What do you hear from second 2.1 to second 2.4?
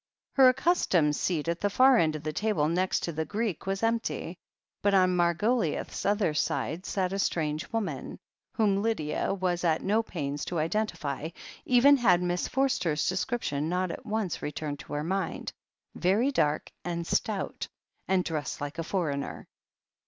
of the